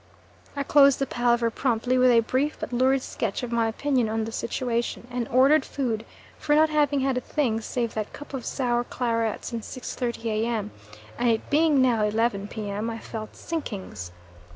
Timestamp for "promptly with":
1.51-2.09